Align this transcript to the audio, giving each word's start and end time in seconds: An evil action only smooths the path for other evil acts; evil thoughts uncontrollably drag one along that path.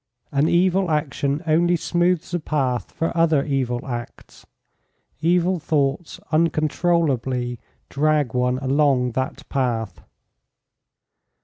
An 0.31 0.47
evil 0.49 0.89
action 0.89 1.43
only 1.45 1.75
smooths 1.75 2.31
the 2.31 2.39
path 2.39 2.91
for 2.91 3.15
other 3.15 3.45
evil 3.45 3.85
acts; 3.85 4.47
evil 5.21 5.59
thoughts 5.59 6.19
uncontrollably 6.31 7.59
drag 7.87 8.33
one 8.33 8.57
along 8.57 9.11
that 9.11 9.47
path. 9.47 10.01